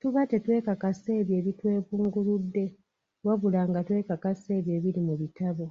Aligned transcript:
Tuba 0.00 0.20
tetwekakasa 0.30 1.08
ebyo 1.20 1.34
ebitwebunguludde, 1.40 2.64
wabula 3.26 3.60
nga 3.68 3.80
twekakasa 3.86 4.48
ebyo 4.58 4.72
ebiri 4.78 5.00
mu 5.08 5.14
bitabo. 5.20 5.64